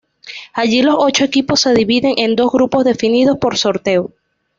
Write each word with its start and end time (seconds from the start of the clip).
Allí 0.53 0.81
los 0.81 0.95
ocho 0.97 1.23
equipos 1.23 1.59
se 1.61 1.75
dividen 1.75 2.15
en 2.17 2.35
dos 2.35 2.51
grupos 2.51 2.83
definidos 2.85 3.37
por 3.37 3.55
sorteo. 3.55 4.11